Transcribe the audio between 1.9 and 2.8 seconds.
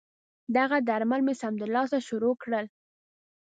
شروع کړل.